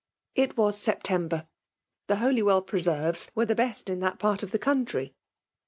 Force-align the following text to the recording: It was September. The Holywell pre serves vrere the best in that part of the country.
It 0.33 0.57
was 0.57 0.79
September. 0.79 1.47
The 2.07 2.15
Holywell 2.15 2.63
pre 2.63 2.81
serves 2.81 3.29
vrere 3.37 3.45
the 3.45 3.53
best 3.53 3.87
in 3.87 3.99
that 3.99 4.17
part 4.17 4.41
of 4.41 4.49
the 4.49 4.57
country. 4.57 5.13